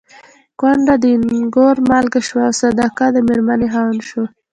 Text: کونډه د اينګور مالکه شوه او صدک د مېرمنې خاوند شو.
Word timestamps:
کونډه 0.59 0.95
د 1.03 1.05
اينګور 1.33 1.75
مالکه 1.89 2.19
شوه 2.27 2.43
او 2.47 2.53
صدک 2.61 2.95
د 3.13 3.17
مېرمنې 3.27 3.67
خاوند 3.73 4.01
شو. 4.09 4.23